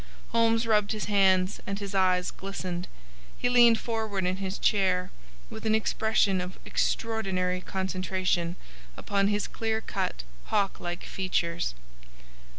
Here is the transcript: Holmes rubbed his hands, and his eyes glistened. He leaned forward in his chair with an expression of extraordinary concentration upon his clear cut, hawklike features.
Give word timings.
Holmes 0.29 0.65
rubbed 0.65 0.93
his 0.93 1.05
hands, 1.05 1.59
and 1.67 1.77
his 1.77 1.93
eyes 1.93 2.31
glistened. 2.31 2.87
He 3.37 3.49
leaned 3.49 3.79
forward 3.79 4.25
in 4.25 4.37
his 4.37 4.57
chair 4.57 5.11
with 5.51 5.63
an 5.63 5.75
expression 5.75 6.41
of 6.41 6.57
extraordinary 6.65 7.61
concentration 7.61 8.55
upon 8.97 9.27
his 9.27 9.45
clear 9.47 9.79
cut, 9.79 10.23
hawklike 10.45 11.03
features. 11.03 11.75